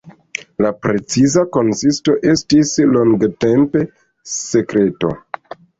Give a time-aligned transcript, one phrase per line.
[0.65, 3.87] La preciza konsisto estis longtempe
[4.35, 5.19] sekreto.